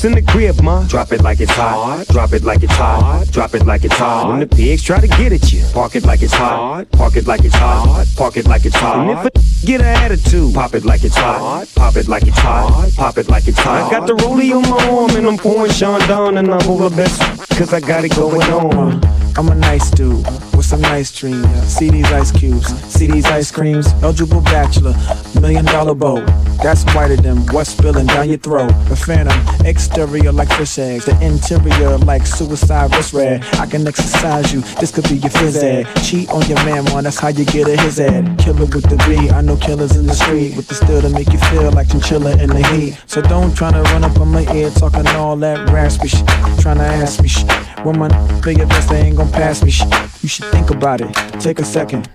When 0.03 0.17
in 0.17 0.25
the 0.25 0.31
crib, 0.31 0.59
ma, 0.63 0.83
drop 0.87 1.11
it 1.11 1.21
like 1.21 1.39
it's 1.41 1.51
hot. 1.51 2.07
Drop 2.07 2.33
it 2.33 2.43
like 2.43 2.63
it's 2.63 2.73
hot. 2.73 3.27
Drop 3.29 3.53
it 3.53 3.67
like 3.67 3.83
it's 3.83 3.93
hot. 3.93 4.29
When 4.29 4.39
the 4.39 4.47
pigs 4.47 4.81
try 4.81 4.99
to 4.99 5.07
get 5.07 5.31
at 5.31 5.53
you, 5.53 5.63
park 5.73 5.95
it 5.95 6.05
like 6.05 6.23
it's 6.23 6.33
hot. 6.33 6.89
Park 6.91 7.17
it 7.17 7.27
like 7.27 7.45
it's 7.45 7.53
hot. 7.53 8.07
Park 8.17 8.35
it 8.35 8.47
like 8.47 8.65
it's 8.65 8.75
hot. 8.75 9.07
And 9.07 9.11
if 9.11 9.25
a 9.25 9.65
get 9.65 9.81
an 9.81 9.87
attitude, 9.87 10.55
pop 10.55 10.73
it 10.73 10.85
like 10.85 11.03
it's 11.03 11.15
hot. 11.15 11.67
Pop 11.75 11.95
it 11.97 12.07
like 12.07 12.23
it's 12.25 12.39
hot. 12.39 12.91
Pop 12.95 13.19
it 13.19 13.29
like 13.29 13.47
it's 13.47 13.59
hot. 13.59 13.93
I 13.93 13.99
got 13.99 14.07
the 14.07 14.13
rollie 14.13 14.55
on 14.55 14.67
my 14.67 14.89
arm 14.89 15.11
and 15.11 15.27
I'm 15.27 15.37
pouring 15.37 15.71
Sean 15.71 15.99
down 16.07 16.37
and 16.37 16.51
I'm 16.51 16.67
over 16.67 16.89
best 16.89 17.21
cause 17.51 17.71
I 17.71 17.79
got 17.79 18.03
it 18.03 18.15
going 18.15 18.41
on. 18.41 19.05
I'm 19.37 19.49
a 19.49 19.55
nice 19.55 19.91
dude 19.91 20.25
with 20.55 20.65
some 20.65 20.81
nice 20.81 21.11
dreams. 21.15 21.47
See 21.67 21.91
these 21.91 22.11
ice 22.11 22.31
cubes, 22.31 22.67
see 22.91 23.05
these 23.05 23.25
ice 23.27 23.51
creams. 23.51 23.93
Eligible 24.01 24.41
bachelor, 24.41 24.95
million 25.39 25.65
dollar 25.65 25.93
boat. 25.93 26.27
That's 26.61 26.83
whiter 26.93 27.15
than 27.15 27.37
what's 27.47 27.71
spilling 27.71 28.05
down 28.05 28.29
your 28.29 28.37
throat. 28.37 28.71
The 28.87 28.95
phantom, 28.95 29.65
exterior 29.65 30.31
like 30.31 30.49
fish 30.49 30.77
eggs, 30.77 31.05
the 31.05 31.19
interior 31.19 31.97
like 31.97 32.27
suicide 32.27 32.95
wrist 32.95 33.13
red. 33.13 33.43
I 33.55 33.65
can 33.65 33.87
exercise 33.87 34.53
you, 34.53 34.61
this 34.79 34.91
could 34.91 35.05
be 35.09 35.15
your 35.15 35.31
phys 35.31 35.61
ed. 35.63 35.87
Cheat 36.03 36.29
on 36.29 36.47
your 36.47 36.63
man, 36.63 36.85
one, 36.93 37.05
that's 37.05 37.17
how 37.17 37.29
you 37.29 37.45
get 37.45 37.67
a 37.67 37.81
his 37.81 37.99
ed. 37.99 38.37
Killer 38.37 38.65
with 38.65 38.87
the 38.89 38.97
B, 39.07 39.29
I 39.31 39.41
know 39.41 39.57
killers 39.57 39.95
in 39.95 40.05
the 40.05 40.13
street 40.13 40.55
with 40.55 40.67
the 40.67 40.75
still 40.75 41.01
to 41.01 41.09
make 41.09 41.33
you 41.33 41.39
feel 41.49 41.71
like 41.71 41.89
chinchilla 41.89 42.37
in 42.37 42.49
the 42.49 42.63
heat. 42.67 43.01
So 43.07 43.21
don't 43.21 43.55
try 43.55 43.71
to 43.71 43.81
run 43.81 44.03
up 44.03 44.19
on 44.19 44.27
my 44.27 44.45
ear 44.53 44.69
talking 44.69 45.07
all 45.07 45.35
that 45.37 45.67
raspy 45.69 46.09
shit. 46.09 46.27
Trying 46.59 46.77
to 46.77 46.83
ask 46.83 47.21
me 47.21 47.27
shit. 47.27 47.51
When 47.83 47.97
my 47.97 48.09
big 48.41 48.59
best, 48.69 48.89
they 48.89 49.01
ain't 49.01 49.17
gon' 49.17 49.31
pass 49.31 49.63
me 49.63 49.71
shit. 49.71 49.91
You 50.21 50.29
should 50.29 50.45
think 50.51 50.69
about 50.69 51.01
it, 51.01 51.11
take 51.41 51.59
a 51.59 51.65
second. 51.65 52.07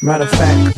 Matter 0.00 0.24
of 0.24 0.30
fact, 0.30 0.76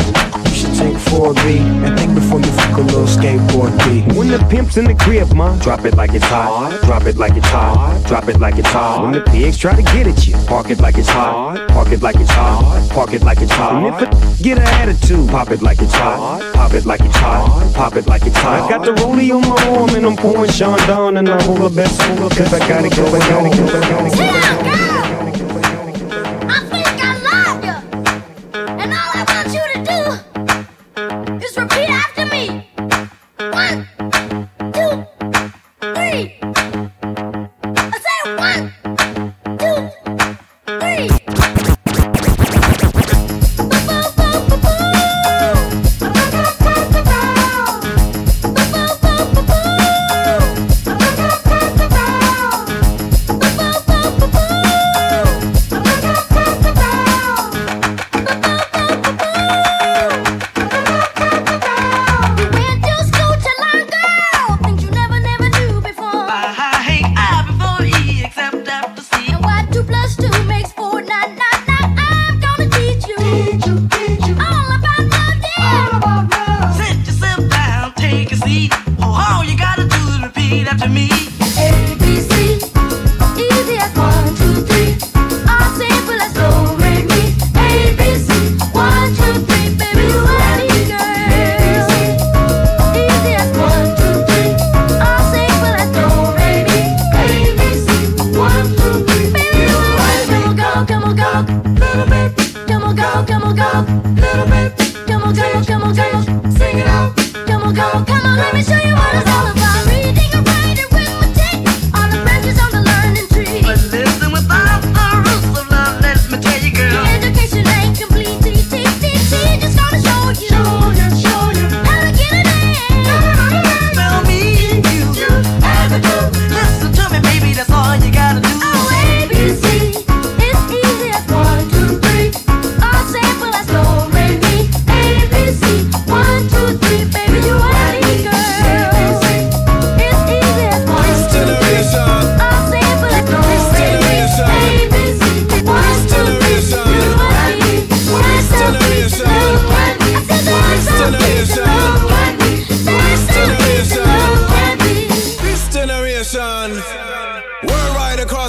you 0.49 0.55
should 0.55 0.75
take 0.75 0.95
4B 0.95 1.61
and 1.85 1.99
think 1.99 2.15
before 2.15 2.41
you 2.41 2.51
fuck 2.53 2.79
a 2.79 2.81
little 2.81 3.05
skateboard 3.05 3.77
B. 3.85 4.01
When 4.17 4.29
the 4.29 4.39
pimp's 4.49 4.79
in 4.79 4.87
the 4.87 4.95
crib, 4.95 5.35
ma, 5.35 5.59
drop 5.59 5.85
it 5.85 5.95
like 5.95 6.15
it's 6.15 6.25
hot. 6.25 6.81
Drop 6.85 7.03
it 7.03 7.19
like 7.19 7.37
it's 7.37 7.47
hot. 7.49 8.03
Drop 8.07 8.29
it 8.29 8.41
like 8.41 8.57
it's 8.57 8.71
hot. 8.71 9.03
When 9.03 9.13
the 9.13 9.21
pigs 9.21 9.59
try 9.59 9.77
to 9.77 9.83
get 9.83 10.07
at 10.07 10.27
you, 10.27 10.37
park 10.47 10.71
it 10.71 10.81
like 10.81 10.97
it's 10.97 11.11
hot. 11.11 11.69
Park 11.69 11.89
it 11.89 12.01
like 12.01 12.17
it's 12.17 12.31
hot. 12.31 12.89
Park 12.95 13.13
it 13.13 13.23
like 13.23 13.43
it's 13.43 13.53
hot. 13.53 13.75
And 13.75 13.95
if 13.95 14.01
a 14.01 14.43
get 14.43 14.57
an 14.57 14.65
attitude, 14.65 15.29
pop 15.29 15.51
it 15.51 15.61
like 15.61 15.83
it's 15.83 15.93
hot. 15.93 16.41
Pop 16.55 16.73
it 16.73 16.87
like 16.87 17.01
it's 17.01 17.17
hot. 17.17 17.75
Pop 17.75 17.97
it 17.97 18.07
like 18.07 18.23
it's 18.25 18.39
hot. 18.39 18.63
I 18.63 18.69
got 18.71 18.87
the 18.87 18.93
rollie 19.03 19.37
on 19.37 19.43
my 19.43 19.79
arm 19.79 19.91
and 19.91 20.07
I'm 20.07 20.17
pouring 20.17 20.51
Sean 20.51 20.79
down 20.87 21.19
and 21.19 21.29
I'm 21.29 21.47
over 21.51 21.69
best 21.69 22.01
cause 22.01 22.55
I 22.55 22.59
got 22.61 22.87
it 22.87 22.97
going 22.97 23.21
on. 23.21 23.53
And 23.53 24.80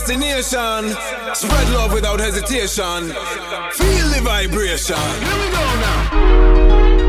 Destiny 0.01 0.31
the. 0.31 0.89
Spread 1.35 1.69
love 1.69 1.93
without 1.93 2.19
hesitation. 2.19 3.13
Feel 3.71 4.07
the 4.09 4.21
vibration. 4.23 4.95
Here 4.95 5.39
we 5.39 5.51
go 5.51 5.65
now. 5.79 7.00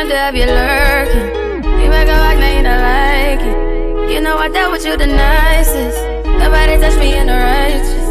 time 0.00 0.08
to 0.08 0.16
have 0.16 0.34
you 0.34 0.46
lurking. 0.46 1.28
You 1.76 1.88
make 1.92 2.08
a 2.08 2.16
rock, 2.16 2.38
now 2.40 2.56
you 2.56 2.64
don't 2.64 2.80
like 2.80 3.42
it. 3.44 4.12
You 4.12 4.20
know 4.20 4.38
I 4.38 4.48
dealt 4.48 4.72
with 4.72 4.84
you 4.84 4.96
the 4.96 5.06
nicest. 5.06 5.98
Nobody 6.40 6.80
touched 6.80 6.98
me 6.98 7.18
in 7.20 7.26
the 7.26 7.36
righteous. 7.36 8.08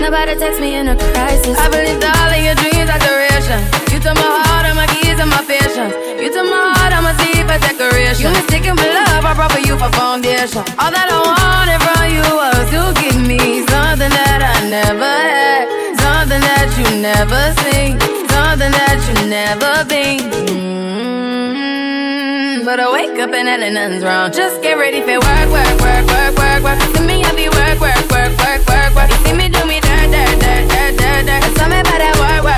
Nobody 0.00 0.32
text 0.40 0.58
me 0.60 0.76
in 0.76 0.88
a 0.88 0.96
crisis. 0.96 1.58
I 1.58 1.68
believed 1.68 2.00
all 2.00 2.32
of 2.32 2.40
your 2.40 2.56
dreams 2.56 2.88
are 2.88 3.02
duration. 3.04 3.60
You 3.92 4.00
took 4.00 4.16
my 4.16 4.30
heart, 4.40 4.72
all 4.72 4.76
my 4.80 4.86
keys, 4.88 5.20
and 5.20 5.28
my 5.28 5.44
passion. 5.44 5.92
You 6.16 6.32
took 6.32 6.48
my 6.48 6.72
heart, 6.72 6.96
all 6.96 7.04
my 7.04 7.12
teeth, 7.20 7.44
a 7.44 7.58
decoration. 7.60 8.24
You 8.24 8.32
mistaken 8.32 8.72
with 8.80 8.88
love, 8.88 9.24
I 9.28 9.34
brought 9.36 9.52
for 9.52 9.60
you 9.60 9.76
for 9.76 9.90
foundation. 9.92 10.64
All 10.80 10.88
that 10.88 11.08
I 11.12 11.18
wanted 11.28 11.80
from 11.84 12.08
you 12.08 12.24
was 12.40 12.64
to 12.72 12.80
give 13.04 13.20
me 13.20 13.68
something 13.68 14.12
that 14.16 14.40
I 14.40 14.56
never 14.64 15.04
had 15.04 15.87
something 16.28 16.44
that 16.44 16.68
you 16.76 16.84
never 17.00 17.40
seen, 17.64 17.96
something 18.28 18.68
that 18.68 19.00
you 19.08 19.16
never 19.32 19.80
been. 19.88 20.20
Mm-hmm. 21.24 21.88
But 22.66 22.80
I 22.80 22.92
wake 22.92 23.18
up 23.18 23.32
and 23.32 23.48
I 23.48 23.56
know 23.56 23.70
nothing's 23.70 24.04
wrong. 24.04 24.30
Just 24.30 24.60
get 24.60 24.76
ready 24.76 25.00
for 25.00 25.16
work, 25.24 25.48
work, 25.48 25.80
work, 25.80 26.04
work, 26.04 26.36
work, 26.36 26.62
work. 26.68 26.76
See 26.92 27.00
me, 27.00 27.24
I 27.24 27.32
be 27.32 27.48
work, 27.48 27.80
work, 27.80 27.96
work, 28.12 28.36
work, 28.44 28.60
work, 28.68 28.92
work. 28.94 29.08
You 29.08 29.16
see 29.24 29.32
me 29.32 29.48
do 29.48 29.64
me 29.64 29.80
dirt, 29.80 30.12
dirt, 30.12 30.36
dirt, 30.36 30.68
dirt, 30.68 31.00
dirt, 31.00 31.24
dirt. 31.24 31.48
Tell 31.56 31.64
me 31.72 31.80
about 31.80 31.96
that 31.96 32.12
work, 32.20 32.44
work. 32.44 32.57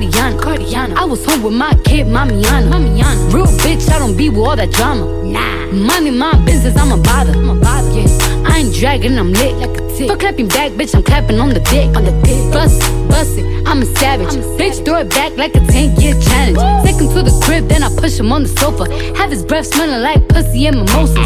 Cardiana, 0.00 0.40
Cardiana. 0.40 0.96
I 0.96 1.04
was 1.04 1.24
home 1.26 1.42
with 1.42 1.52
my 1.52 1.74
kid, 1.84 2.06
Mamiana. 2.06 2.70
Mamiana. 2.70 3.32
Real 3.34 3.46
bitch, 3.46 3.90
I 3.90 3.98
don't 3.98 4.16
be 4.16 4.30
with 4.30 4.38
all 4.38 4.56
that 4.56 4.70
drama. 4.70 5.04
Nah. 5.24 5.66
Money, 5.72 6.10
my 6.10 6.34
business, 6.44 6.76
I'm 6.76 6.98
a 6.98 7.02
bother. 7.02 7.32
I'm 7.32 7.50
a 7.50 7.54
bother. 7.54 7.90
Yeah. 7.90 8.48
I 8.48 8.58
ain't 8.60 8.74
dragging, 8.74 9.18
I'm 9.18 9.32
lit 9.32 9.56
like 9.56 9.79
a. 10.02 10.08
For 10.08 10.16
clapping 10.16 10.48
back, 10.48 10.72
bitch, 10.72 10.94
I'm 10.94 11.02
clapping 11.02 11.38
on 11.40 11.50
the 11.50 11.60
dick. 11.60 11.94
On 11.96 12.04
the 12.04 12.12
dick. 12.24 12.52
Bust 12.52 12.82
it, 12.82 13.08
bust 13.08 13.38
it, 13.38 13.44
I'm 13.66 13.82
a 13.82 13.86
savage. 13.86 14.28
I'm 14.28 14.38
a 14.38 14.42
savage. 14.42 14.60
Bitch, 14.60 14.84
throw 14.84 14.98
it 14.98 15.10
back 15.10 15.36
like 15.36 15.54
a 15.54 15.60
10 15.60 16.00
year 16.00 16.14
challenge. 16.20 16.58
Woo. 16.58 16.84
Take 16.84 17.00
him 17.00 17.08
to 17.14 17.22
the 17.22 17.34
crib, 17.44 17.68
then 17.68 17.82
I 17.82 17.88
push 17.96 18.18
him 18.18 18.32
on 18.32 18.42
the 18.42 18.48
sofa. 18.48 18.84
Have 19.16 19.30
his 19.30 19.44
breath 19.44 19.66
smelling 19.66 20.02
like 20.02 20.28
pussy 20.28 20.66
and 20.66 20.76
mimosas. 20.76 21.18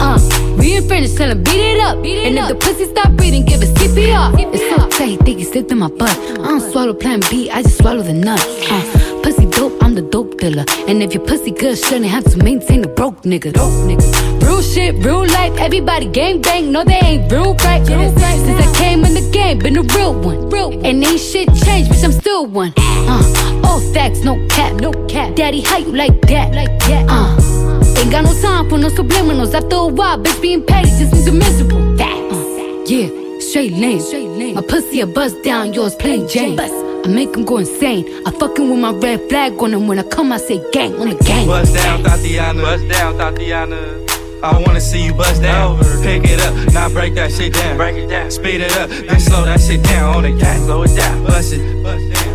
Uh, 0.00 0.18
we 0.58 0.74
ain't 0.74 0.88
finished, 0.88 1.16
tell 1.16 1.30
him 1.30 1.42
beat 1.42 1.74
it 1.74 1.80
up. 1.80 2.02
Beat 2.02 2.18
it 2.18 2.26
and 2.28 2.38
up. 2.38 2.50
if 2.50 2.58
the 2.58 2.66
pussy 2.66 2.86
stop 2.86 3.12
breathing, 3.16 3.44
give 3.44 3.62
it 3.62 3.68
CPR. 3.76 4.32
CPR. 4.32 4.54
It's 4.54 4.68
so 4.70 4.88
tight, 4.98 5.08
he 5.08 5.16
think 5.16 5.38
he 5.38 5.44
slipped 5.44 5.70
in 5.70 5.78
my 5.78 5.88
butt. 5.88 6.16
I 6.18 6.34
don't 6.34 6.60
swallow 6.60 6.94
plan 6.94 7.20
B, 7.30 7.50
I 7.50 7.62
just 7.62 7.78
swallow 7.78 8.02
the 8.02 8.14
nut. 8.14 8.40
Uh, 8.70 9.22
pussy 9.22 9.46
dope, 9.46 9.82
I'm 9.82 9.94
the 9.94 10.02
dope 10.02 10.27
dealer. 10.38 10.64
And 10.88 11.02
if 11.02 11.14
your 11.14 11.24
pussy 11.24 11.50
good, 11.50 11.76
shouldn't 11.76 12.06
have 12.06 12.24
to 12.32 12.38
maintain 12.38 12.84
a 12.84 12.88
broke 12.88 13.22
nigga. 13.22 13.52
Dope 13.52 13.72
nigga. 13.86 14.42
Real 14.42 14.62
shit, 14.62 14.94
real 15.04 15.26
life, 15.26 15.58
everybody 15.58 16.06
gang 16.06 16.40
bang, 16.40 16.72
no 16.72 16.84
they 16.84 17.00
ain't 17.04 17.30
real 17.30 17.54
right. 17.64 17.84
Since 17.86 18.66
I 18.66 18.72
came 18.76 19.04
in 19.04 19.14
the 19.14 19.30
game, 19.32 19.58
been 19.58 19.76
a 19.76 19.82
real 19.82 20.14
one. 20.18 20.48
Real 20.50 20.72
And 20.84 21.04
ain't 21.04 21.20
shit 21.20 21.48
changed, 21.64 21.90
bitch, 21.90 22.04
I'm 22.04 22.12
still 22.12 22.46
one. 22.46 22.72
Uh, 22.76 23.62
all 23.64 23.80
facts, 23.92 24.24
no 24.24 24.34
cap, 24.48 24.80
no 24.80 24.92
cap. 25.06 25.34
Daddy, 25.34 25.60
how 25.60 25.78
you 25.78 25.92
like 25.92 26.20
that? 26.22 26.54
Like 26.54 26.78
that. 26.88 27.06
Uh, 27.08 28.00
ain't 28.00 28.10
got 28.10 28.24
no 28.24 28.32
time 28.40 28.68
for 28.68 28.78
no 28.78 28.88
subliminals. 28.88 29.54
After 29.54 29.76
a 29.76 29.86
while, 29.86 30.18
bitch, 30.18 30.40
being 30.40 30.64
petty 30.64 30.88
just 30.90 31.12
means 31.12 31.26
you're 31.26 31.34
miserable. 31.34 31.96
Facts. 31.96 32.34
Uh, 32.34 32.84
yeah. 32.86 33.40
straight 33.40 33.72
lane. 33.72 34.00
Straight 34.00 34.28
lane. 34.28 34.54
My 34.54 34.62
pussy 34.62 35.00
a 35.00 35.06
bust 35.06 35.42
down, 35.42 35.72
yours 35.72 35.94
plain 35.94 36.26
Jane. 36.28 36.56
I 37.04 37.08
make 37.08 37.34
him 37.34 37.44
go 37.44 37.58
insane. 37.58 38.04
I 38.26 38.30
fucking 38.30 38.68
with 38.68 38.78
my 38.78 38.92
red 38.92 39.28
flag 39.28 39.60
on 39.62 39.72
him. 39.72 39.86
When 39.86 39.98
I 39.98 40.02
come, 40.02 40.32
I 40.32 40.36
say 40.38 40.62
gang 40.72 40.94
on 40.96 41.08
the 41.08 41.14
gang. 41.24 41.46
Bust 41.46 41.74
down, 41.74 42.02
Tatiana. 42.02 42.60
Bust 42.62 42.88
down, 42.88 43.16
Tatiana. 43.16 44.04
I 44.42 44.62
wanna 44.64 44.80
see 44.80 45.04
you 45.04 45.14
bust 45.14 45.42
down. 45.42 45.78
Pick 46.02 46.22
it 46.24 46.40
up, 46.40 46.72
now 46.72 46.88
break 46.88 47.14
that 47.16 47.32
shit 47.32 47.52
down. 47.54 47.76
Break 47.76 47.96
it 47.96 48.08
down. 48.08 48.30
Speed 48.30 48.60
it 48.60 48.76
up, 48.76 48.88
then 48.88 49.18
slow 49.18 49.44
that 49.44 49.60
shit 49.60 49.82
down 49.82 50.16
on 50.16 50.22
the 50.22 50.30
gang. 50.30 50.60
Slow 50.64 50.82
it 50.84 50.94
down. 50.94 51.24
Bust 51.24 51.54
it, 51.54 51.82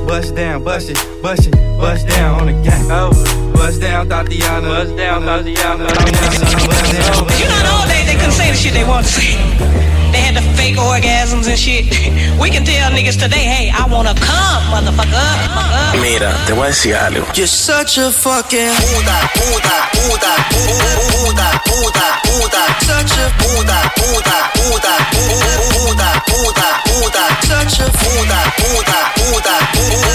bust 0.07 0.36
down, 0.36 0.64
bust 0.64 0.89
it, 0.89 0.97
bust 1.22 1.47
it, 1.47 1.55
bust 1.80 2.07
down 2.07 2.41
on 2.41 2.47
the 2.47 2.53
gang. 2.61 2.88
Bust 3.53 3.80
down, 3.80 4.09
Tatiana. 4.09 4.68
Bust 4.68 4.97
down, 4.97 5.22
Tatiana. 5.22 5.84
You 7.39 7.47
know, 7.47 7.72
all 7.72 7.88
day 7.88 8.03
they 8.05 8.16
couldn't 8.16 8.34
say 8.34 8.51
the 8.51 8.57
shit 8.57 8.74
they 8.74 8.84
wanted 8.84 9.07
to 9.07 9.14
say 9.14 10.02
had 10.34 10.43
the 10.43 10.57
fake 10.57 10.75
orgasms 10.77 11.47
and 11.47 11.57
shit. 11.57 11.86
We 12.39 12.49
can 12.49 12.63
tell 12.65 12.91
niggas 12.91 13.19
today, 13.19 13.45
hey, 13.45 13.71
I 13.71 13.86
wanna 13.88 14.13
come, 14.15 14.63
motherfucker. 14.73 16.01
Mira, 16.01 16.34
te 16.45 16.53
voy 16.53 16.65
a 16.65 16.69
decir 16.69 16.95
algo. 16.95 17.25
You're 17.36 17.47
such 17.47 17.97
a 17.97 18.11
fucking 18.11 18.73
puta, 18.75 19.17
puta, 19.38 19.75
puta, 19.93 20.31
puta, 20.51 21.47
puta, 21.65 22.07
puta. 22.23 22.61
Such 22.81 23.13
a 23.17 23.29
puta, 23.38 23.77
puta, 23.95 24.38
puta, 24.55 24.93
puta, 25.13 26.09
puta, 26.27 26.67
puta. 26.86 27.23
Such 27.47 27.79
a 27.79 27.88
puta, 27.91 28.39
puta, 28.57 28.99
puta, 29.15 29.55
puta, 29.73 30.09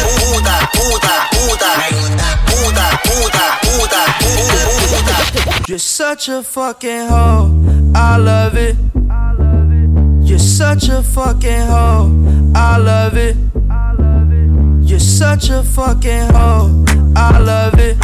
puta, 0.74 1.14
puta. 1.32 1.70
Puta, 2.48 2.86
puta, 3.04 3.46
puta, 3.62 4.02
puta. 4.20 5.64
You're 5.68 5.78
such 5.78 6.28
a 6.28 6.42
fucking 6.42 7.08
hoe. 7.08 7.50
I 7.94 8.16
love 8.16 8.56
it. 8.56 8.76
I 9.10 9.32
love 9.32 9.54
it. 9.54 9.57
You're 10.28 10.38
such 10.38 10.90
a 10.90 11.02
fucking 11.02 11.66
hoe. 11.68 12.52
I 12.54 12.76
love 12.76 13.16
it. 13.16 13.34
You're 14.86 14.98
such 15.00 15.48
a 15.48 15.62
fucking 15.62 16.28
hoe. 16.34 16.84
I 17.16 17.38
love 17.38 17.78
it. 17.78 17.96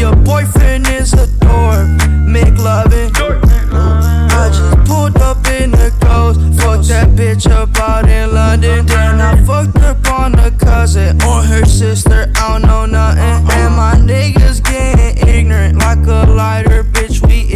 Your 0.00 0.16
boyfriend 0.16 0.88
is 0.88 1.12
a 1.12 1.26
dork. 1.40 1.86
Make 2.26 2.56
loving. 2.56 3.10
I 3.14 4.48
just 4.48 4.88
pulled 4.88 5.18
up 5.18 5.46
in 5.48 5.70
the 5.70 5.92
ghost. 6.00 6.40
Fucked 6.58 6.88
that 6.88 7.08
bitch 7.10 7.50
up 7.50 7.76
out 7.78 8.08
in 8.08 8.32
London. 8.32 8.86
Then 8.86 9.20
I 9.20 9.36
fucked 9.44 9.76
up 9.80 10.06
on 10.10 10.34
a 10.38 10.50
cousin 10.50 11.20
or 11.24 11.42
her 11.42 11.66
sister. 11.66 12.32
I 12.36 12.58
don't 12.58 12.62
know 12.62 12.86
nothing. 12.86 13.22
And 13.22 13.76
my 13.76 13.96
niggas 13.96 14.64
getting 14.64 15.28
ignorant 15.28 15.76
like 15.76 16.06
a 16.06 16.24
lighter, 16.30 16.84
bitch. 16.84 17.20
We 17.26 17.52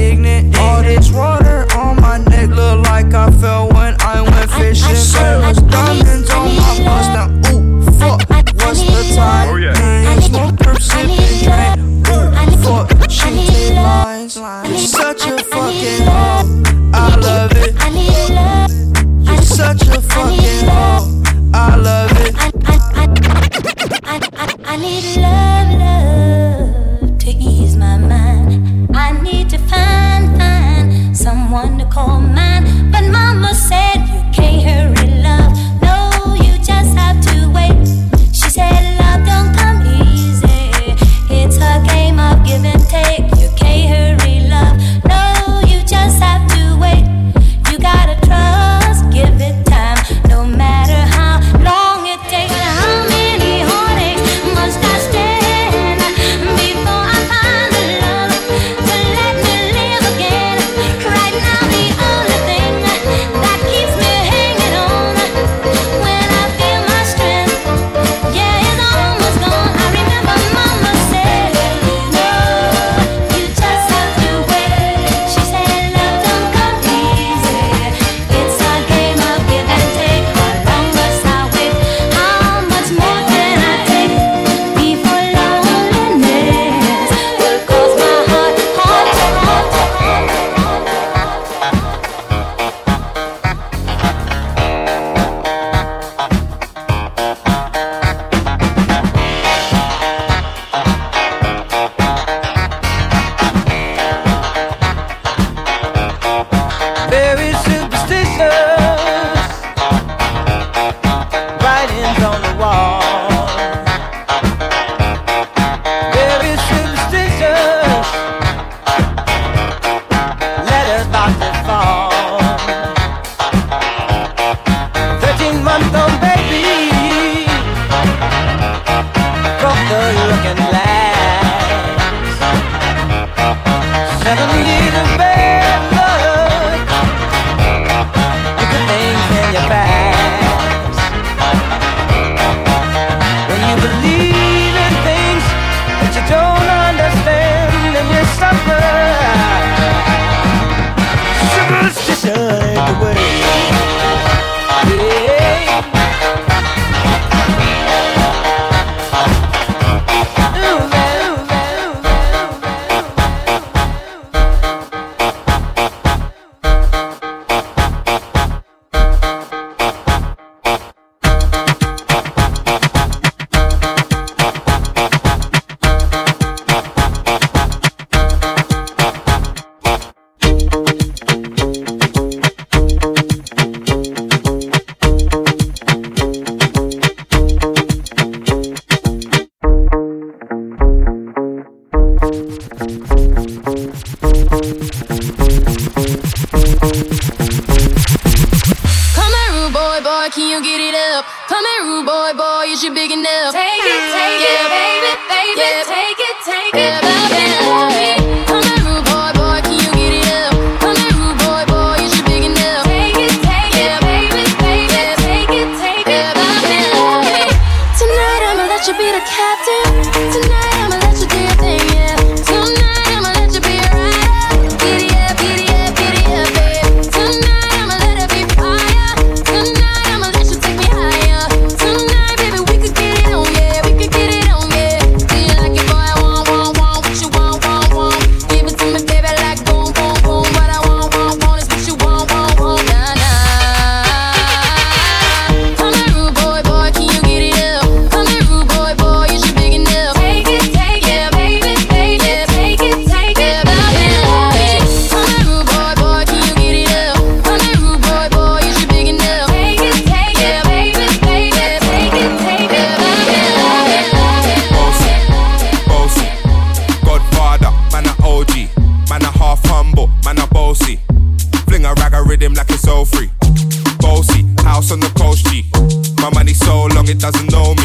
doesn't 277.19 277.51
know 277.53 277.75
me. 277.75 277.84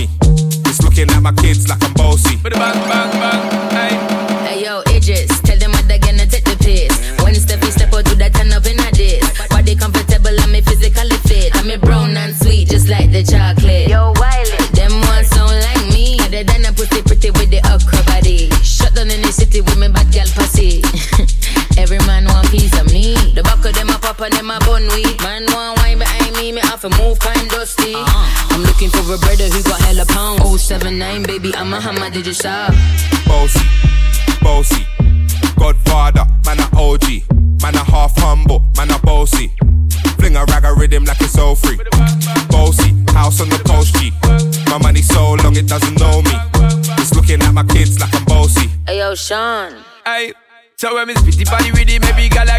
Sean. 49.30 49.76
Hey, 50.06 50.34
so 50.76 50.96
when 50.96 51.08
me 51.08 51.14
spitty 51.14 51.46
body 51.46 51.70
with 51.70 51.88
it, 51.88 52.02
maybe 52.02 52.30
gala 52.30 52.59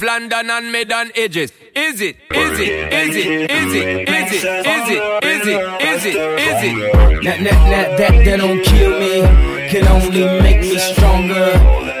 the 0.00 0.06
London 0.06 0.50
and 0.50 0.72
mid 0.72 0.92
on 0.92 1.10
edges. 1.14 1.52
Is 1.74 2.00
it? 2.00 2.16
Is 2.30 2.60
it? 2.60 2.92
Is 2.92 3.16
it? 3.16 3.50
Is 3.50 3.74
it? 3.74 4.08
Is 4.08 4.32
it? 4.32 4.44
Is 4.44 4.88
it? 4.90 5.24
Is 5.24 5.46
it? 5.46 5.82
Is 5.82 6.06
it? 6.06 6.16
Is 6.16 6.62
it? 6.62 7.24
That, 7.24 7.38
that, 7.42 7.60
that, 7.70 7.98
that, 7.98 8.24
that 8.24 8.36
don't 8.38 8.62
kill 8.64 8.98
me, 9.00 9.22
can 9.68 9.86
only 9.88 10.24
make 10.42 10.60
me 10.60 10.78
stronger. 10.78 11.52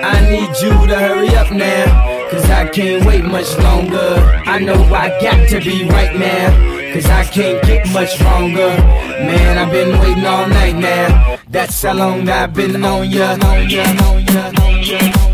I 0.04 0.20
need 0.30 0.50
you 0.62 0.86
to 0.86 0.96
hurry 0.96 1.28
up 1.34 1.50
now, 1.50 2.30
cause 2.30 2.44
I 2.50 2.68
can't 2.68 3.04
wait 3.06 3.24
much 3.24 3.56
longer. 3.58 4.42
I 4.46 4.58
know 4.58 4.74
I 4.94 5.08
got 5.20 5.48
to 5.48 5.60
be 5.60 5.84
right 5.88 6.14
now, 6.14 6.92
cause 6.92 7.06
I 7.06 7.24
can't 7.24 7.64
get 7.64 7.90
much 7.92 8.14
stronger. 8.14 8.68
Man, 9.26 9.58
I've 9.58 9.72
been 9.72 9.98
waiting 10.00 10.26
all 10.26 10.46
night 10.48 10.76
now. 10.76 11.38
That's 11.48 11.82
how 11.82 11.94
long 11.94 12.28
I've 12.28 12.52
been 12.52 12.84
on 12.84 13.10
ya, 13.10 13.32
on 13.42 13.70
ya, 13.70 13.84
on 14.04 14.26
ya, 14.26 14.52
on 14.60 14.82
ya. 14.82 15.33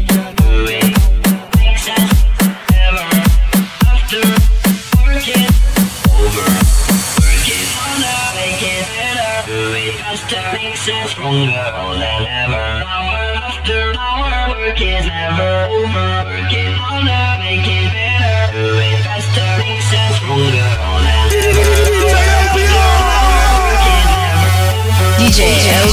Stronger 11.20 11.52
than 12.00 12.24
ever. 12.24 12.80
Hour 12.80 13.36
after 13.44 13.92
hour, 13.92 14.56
work 14.56 14.80
is 14.80 15.04
never 15.04 15.68
over. 15.68 16.24
Working 16.24 16.72
harder, 16.72 17.44
make 17.44 17.60
it 17.60 17.92
better. 17.92 18.56
Do 18.56 18.64
it 18.80 19.04
faster, 19.04 19.44
makes 19.60 19.92
us 19.92 20.16
stronger 20.16 20.48
than 20.48 21.04
ever. 21.20 21.60
DJ 25.20 25.60
Bitch, 25.60 25.92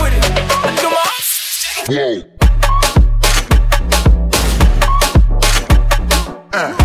Whoa. 1.87 2.21
Uh. 6.53 6.80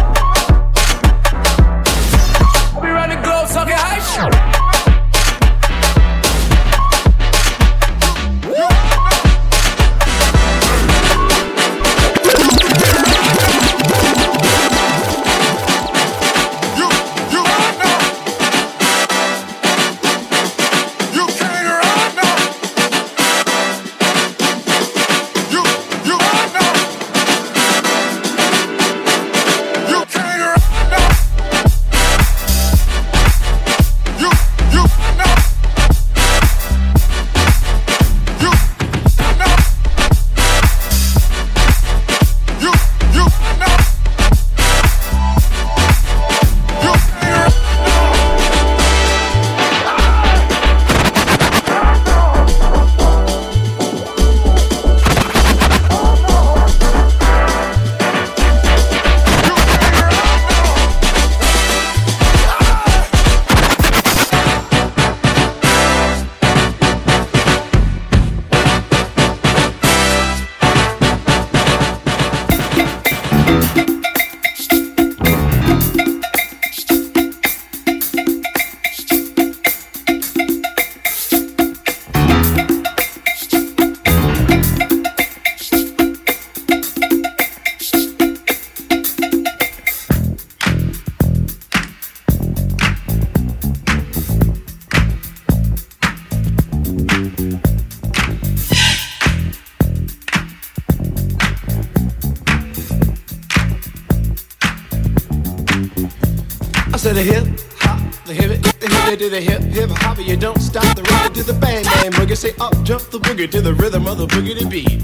Say 112.37 112.53
up 112.61 112.75
jump 112.83 113.03
the 113.05 113.19
boogie 113.19 113.51
to 113.51 113.63
the 113.63 113.73
rhythm 113.73 114.07
of 114.07 114.19
the 114.19 114.27
boogie 114.27 114.59
to 114.59 114.67
beat. 114.67 115.01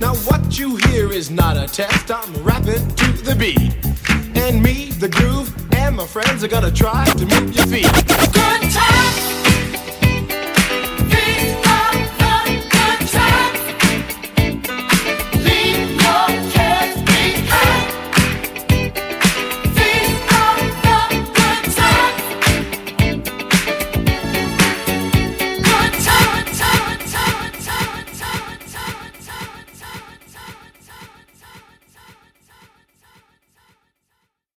Now 0.00 0.14
what 0.24 0.58
you 0.58 0.76
hear 0.76 1.12
is 1.12 1.30
not 1.30 1.58
a 1.58 1.66
test. 1.66 2.10
I'm 2.10 2.32
rapping 2.42 2.88
to 2.94 3.12
the 3.12 3.36
beat, 3.36 3.76
and 4.34 4.62
me, 4.62 4.90
the 4.92 5.10
groove, 5.10 5.52
and 5.74 5.96
my 5.96 6.06
friends 6.06 6.42
are 6.42 6.48
gonna 6.48 6.72
try 6.72 7.04
to 7.04 7.26
move 7.26 7.54
your 7.54 7.66
feet. 7.66 8.31